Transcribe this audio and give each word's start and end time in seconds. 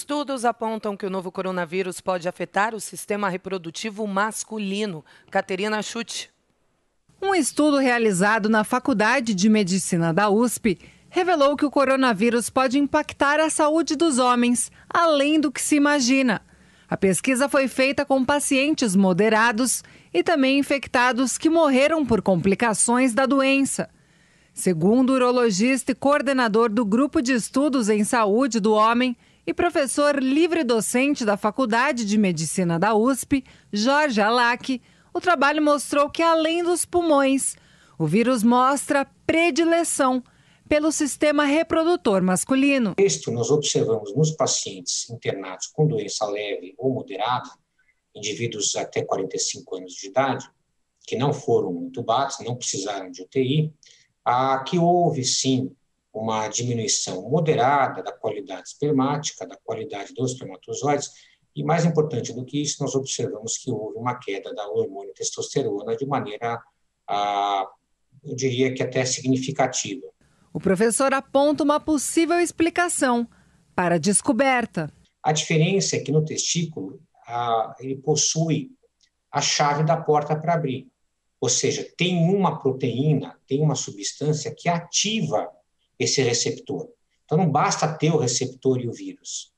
Estudos 0.00 0.46
apontam 0.46 0.96
que 0.96 1.04
o 1.04 1.10
novo 1.10 1.30
coronavírus 1.30 2.00
pode 2.00 2.26
afetar 2.26 2.74
o 2.74 2.80
sistema 2.80 3.28
reprodutivo 3.28 4.06
masculino. 4.06 5.04
Caterina 5.30 5.82
Chute. 5.82 6.30
Um 7.20 7.34
estudo 7.34 7.76
realizado 7.76 8.48
na 8.48 8.64
Faculdade 8.64 9.34
de 9.34 9.50
Medicina 9.50 10.10
da 10.10 10.30
USP 10.30 10.78
revelou 11.10 11.54
que 11.54 11.66
o 11.66 11.70
coronavírus 11.70 12.48
pode 12.48 12.78
impactar 12.78 13.40
a 13.40 13.50
saúde 13.50 13.94
dos 13.94 14.18
homens, 14.18 14.72
além 14.88 15.38
do 15.38 15.52
que 15.52 15.60
se 15.60 15.76
imagina. 15.76 16.40
A 16.88 16.96
pesquisa 16.96 17.46
foi 17.46 17.68
feita 17.68 18.02
com 18.02 18.24
pacientes 18.24 18.96
moderados 18.96 19.84
e 20.14 20.22
também 20.22 20.58
infectados 20.58 21.36
que 21.36 21.50
morreram 21.50 22.06
por 22.06 22.22
complicações 22.22 23.12
da 23.12 23.26
doença. 23.26 23.90
Segundo 24.54 25.10
o 25.10 25.12
urologista 25.16 25.92
e 25.92 25.94
coordenador 25.94 26.70
do 26.70 26.86
Grupo 26.86 27.20
de 27.20 27.34
Estudos 27.34 27.90
em 27.90 28.02
Saúde 28.02 28.60
do 28.60 28.72
Homem 28.72 29.14
e 29.50 29.54
professor 29.54 30.22
livre-docente 30.22 31.24
da 31.24 31.36
Faculdade 31.36 32.04
de 32.04 32.16
Medicina 32.16 32.78
da 32.78 32.94
USP, 32.94 33.44
Jorge 33.72 34.20
Alac, 34.20 34.80
o 35.12 35.20
trabalho 35.20 35.60
mostrou 35.60 36.08
que, 36.08 36.22
além 36.22 36.62
dos 36.62 36.84
pulmões, 36.84 37.56
o 37.98 38.06
vírus 38.06 38.44
mostra 38.44 39.04
predileção 39.26 40.22
pelo 40.68 40.92
sistema 40.92 41.44
reprodutor 41.44 42.22
masculino. 42.22 42.94
Isto 42.96 43.32
nós 43.32 43.50
observamos 43.50 44.14
nos 44.14 44.30
pacientes 44.30 45.10
internados 45.10 45.66
com 45.66 45.84
doença 45.84 46.26
leve 46.26 46.72
ou 46.78 46.94
moderada, 46.94 47.50
indivíduos 48.14 48.76
até 48.76 49.02
45 49.02 49.78
anos 49.78 49.94
de 49.94 50.06
idade, 50.06 50.48
que 51.04 51.16
não 51.16 51.32
foram 51.32 51.86
entubados, 51.86 52.38
não 52.38 52.54
precisaram 52.54 53.10
de 53.10 53.22
UTI, 53.22 53.74
a 54.24 54.62
que 54.62 54.78
houve 54.78 55.24
sim 55.24 55.74
uma 56.12 56.48
diminuição 56.48 57.28
moderada 57.28 58.02
da 58.02 58.12
qualidade 58.12 58.68
espermática, 58.68 59.46
da 59.46 59.56
qualidade 59.56 60.12
dos 60.12 60.32
espermatozoides, 60.32 61.10
e 61.54 61.64
mais 61.64 61.84
importante 61.84 62.32
do 62.32 62.44
que 62.44 62.60
isso, 62.62 62.82
nós 62.82 62.94
observamos 62.94 63.58
que 63.58 63.70
houve 63.70 63.98
uma 63.98 64.18
queda 64.18 64.54
da 64.54 64.68
hormônio 64.68 65.12
testosterona 65.14 65.96
de 65.96 66.06
maneira, 66.06 66.62
ah, 67.08 67.66
eu 68.24 68.34
diria 68.36 68.72
que 68.72 68.82
até 68.82 69.04
significativa. 69.04 70.06
O 70.52 70.60
professor 70.60 71.12
aponta 71.14 71.62
uma 71.62 71.80
possível 71.80 72.38
explicação 72.38 73.28
para 73.74 73.96
a 73.96 73.98
descoberta. 73.98 74.92
A 75.22 75.32
diferença 75.32 75.96
é 75.96 76.00
que 76.00 76.12
no 76.12 76.24
testículo 76.24 77.00
ele 77.78 77.96
possui 77.96 78.70
a 79.30 79.40
chave 79.40 79.84
da 79.84 79.96
porta 79.96 80.34
para 80.34 80.54
abrir. 80.54 80.88
Ou 81.40 81.48
seja, 81.48 81.88
tem 81.96 82.16
uma 82.16 82.58
proteína, 82.58 83.38
tem 83.46 83.62
uma 83.62 83.74
substância 83.74 84.54
que 84.54 84.68
ativa 84.68 85.48
esse 86.00 86.22
receptor. 86.22 86.88
Então 87.24 87.38
não 87.38 87.48
basta 87.48 87.86
ter 87.86 88.10
o 88.10 88.16
receptor 88.16 88.80
e 88.80 88.88
o 88.88 88.92
vírus. 88.92 89.52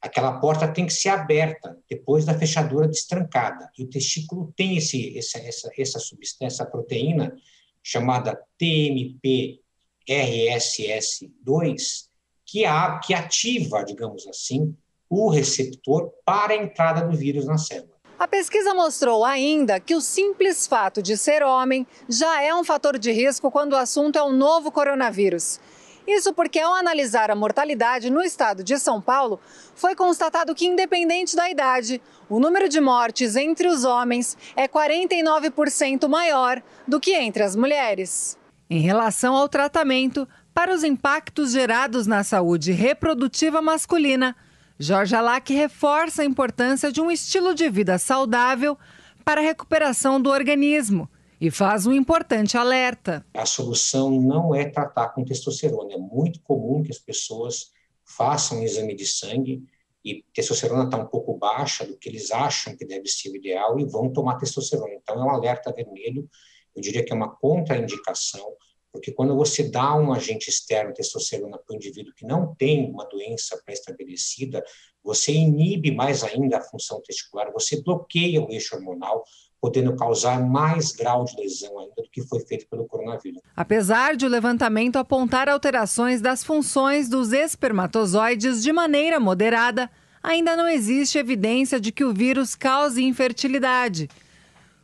Aquela 0.00 0.40
porta 0.40 0.66
tem 0.66 0.86
que 0.86 0.92
ser 0.92 1.10
aberta 1.10 1.76
depois 1.88 2.24
da 2.24 2.32
fechadura 2.32 2.88
destrancada. 2.88 3.70
E 3.76 3.84
o 3.84 3.90
testículo 3.90 4.52
tem 4.56 4.78
esse, 4.78 5.18
essa, 5.18 5.38
essa, 5.40 5.70
essa 5.76 5.98
substância, 5.98 6.62
essa 6.62 6.70
proteína 6.70 7.36
chamada 7.82 8.40
TMP 8.56 9.60
RSS2, 10.08 12.08
que, 12.46 12.64
a, 12.64 12.98
que 12.98 13.12
ativa, 13.12 13.84
digamos 13.84 14.26
assim, 14.26 14.74
o 15.08 15.28
receptor 15.28 16.10
para 16.24 16.54
a 16.54 16.56
entrada 16.56 17.06
do 17.06 17.16
vírus 17.16 17.44
na 17.44 17.58
célula. 17.58 17.90
A 18.18 18.28
pesquisa 18.28 18.74
mostrou 18.74 19.24
ainda 19.24 19.80
que 19.80 19.94
o 19.94 20.00
simples 20.00 20.66
fato 20.66 21.02
de 21.02 21.16
ser 21.16 21.42
homem 21.42 21.86
já 22.08 22.42
é 22.42 22.54
um 22.54 22.62
fator 22.62 22.98
de 22.98 23.10
risco 23.10 23.50
quando 23.50 23.72
o 23.72 23.76
assunto 23.76 24.18
é 24.18 24.22
o 24.22 24.30
novo 24.30 24.70
coronavírus. 24.70 25.58
Isso 26.06 26.32
porque, 26.32 26.58
ao 26.58 26.74
analisar 26.74 27.30
a 27.30 27.36
mortalidade 27.36 28.10
no 28.10 28.22
estado 28.22 28.64
de 28.64 28.78
São 28.78 29.00
Paulo, 29.00 29.40
foi 29.74 29.94
constatado 29.94 30.54
que, 30.54 30.66
independente 30.66 31.36
da 31.36 31.50
idade, 31.50 32.00
o 32.28 32.40
número 32.40 32.68
de 32.68 32.80
mortes 32.80 33.36
entre 33.36 33.68
os 33.68 33.84
homens 33.84 34.36
é 34.56 34.66
49% 34.66 36.08
maior 36.08 36.62
do 36.86 36.98
que 36.98 37.14
entre 37.14 37.42
as 37.42 37.54
mulheres. 37.54 38.38
Em 38.68 38.80
relação 38.80 39.34
ao 39.34 39.48
tratamento, 39.48 40.28
para 40.54 40.72
os 40.72 40.84
impactos 40.84 41.52
gerados 41.52 42.06
na 42.06 42.22
saúde 42.22 42.72
reprodutiva 42.72 43.60
masculina, 43.60 44.36
Jorge 44.78 45.14
Alac 45.14 45.52
reforça 45.52 46.22
a 46.22 46.24
importância 46.24 46.90
de 46.90 47.00
um 47.00 47.10
estilo 47.10 47.54
de 47.54 47.68
vida 47.68 47.98
saudável 47.98 48.78
para 49.24 49.40
a 49.40 49.44
recuperação 49.44 50.20
do 50.20 50.30
organismo 50.30 51.08
e 51.40 51.50
faz 51.50 51.86
um 51.86 51.92
importante 51.92 52.56
alerta. 52.56 53.24
A 53.34 53.46
solução 53.46 54.10
não 54.10 54.54
é 54.54 54.68
tratar 54.68 55.08
com 55.10 55.24
testosterona. 55.24 55.94
É 55.94 55.98
muito 55.98 56.40
comum 56.42 56.82
que 56.82 56.90
as 56.90 56.98
pessoas 56.98 57.70
façam 58.04 58.58
um 58.58 58.62
exame 58.62 58.94
de 58.94 59.06
sangue 59.06 59.64
e 60.04 60.24
testosterona 60.34 60.84
está 60.84 60.98
um 60.98 61.06
pouco 61.06 61.36
baixa 61.36 61.86
do 61.86 61.96
que 61.96 62.08
eles 62.08 62.30
acham 62.30 62.76
que 62.76 62.84
deve 62.84 63.06
ser 63.06 63.30
o 63.30 63.36
ideal 63.36 63.78
e 63.78 63.84
vão 63.84 64.12
tomar 64.12 64.36
testosterona. 64.36 64.94
Então, 64.94 65.16
é 65.16 65.24
um 65.24 65.30
alerta 65.30 65.72
vermelho 65.72 66.28
eu 66.74 66.82
diria 66.82 67.04
que 67.04 67.12
é 67.12 67.16
uma 67.16 67.34
contraindicação, 67.36 68.54
porque 68.92 69.12
quando 69.12 69.36
você 69.36 69.68
dá 69.68 69.94
um 69.94 70.12
agente 70.12 70.48
externo, 70.48 70.92
testosterona, 70.92 71.58
para 71.58 71.72
o 71.72 71.76
indivíduo 71.76 72.14
que 72.14 72.26
não 72.26 72.54
tem 72.54 72.90
uma 72.90 73.04
doença 73.08 73.60
pré-estabelecida, 73.64 74.64
você 75.02 75.32
inibe 75.32 75.90
mais 75.94 76.24
ainda 76.24 76.58
a 76.58 76.62
função 76.62 77.00
testicular, 77.02 77.52
você 77.52 77.80
bloqueia 77.80 78.42
o 78.42 78.50
eixo 78.50 78.74
hormonal, 78.74 79.24
podendo 79.60 79.94
causar 79.94 80.40
mais 80.40 80.92
grau 80.92 81.24
de 81.24 81.36
lesão 81.36 81.78
ainda 81.78 81.94
do 81.96 82.10
que 82.10 82.22
foi 82.22 82.40
feito 82.40 82.66
pelo 82.68 82.86
coronavírus. 82.86 83.40
Apesar 83.54 84.16
de 84.16 84.26
o 84.26 84.28
levantamento 84.28 84.96
apontar 84.96 85.48
alterações 85.48 86.20
das 86.20 86.42
funções 86.42 87.08
dos 87.08 87.32
espermatozoides 87.32 88.62
de 88.62 88.72
maneira 88.72 89.20
moderada, 89.20 89.90
ainda 90.22 90.56
não 90.56 90.66
existe 90.66 91.18
evidência 91.18 91.78
de 91.78 91.92
que 91.92 92.04
o 92.04 92.12
vírus 92.12 92.54
cause 92.54 93.02
infertilidade. 93.02 94.08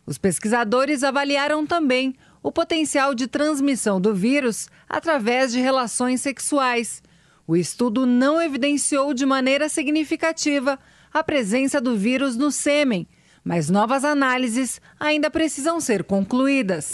Os 0.06 0.18
pesquisadores 0.18 1.02
avaliaram 1.02 1.66
também 1.66 2.14
o 2.46 2.52
potencial 2.52 3.12
de 3.12 3.26
transmissão 3.26 4.00
do 4.00 4.14
vírus 4.14 4.68
através 4.88 5.50
de 5.50 5.58
relações 5.58 6.20
sexuais. 6.20 7.02
O 7.44 7.56
estudo 7.56 8.06
não 8.06 8.40
evidenciou 8.40 9.12
de 9.12 9.26
maneira 9.26 9.68
significativa 9.68 10.78
a 11.12 11.24
presença 11.24 11.80
do 11.80 11.96
vírus 11.96 12.36
no 12.36 12.52
sêmen, 12.52 13.04
mas 13.42 13.68
novas 13.68 14.04
análises 14.04 14.80
ainda 15.00 15.28
precisam 15.28 15.80
ser 15.80 16.04
concluídas. 16.04 16.92